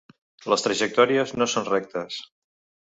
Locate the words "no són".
1.41-1.71